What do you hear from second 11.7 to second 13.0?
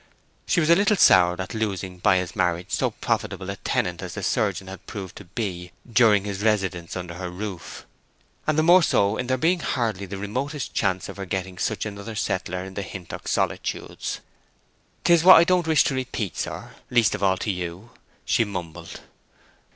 another settler in the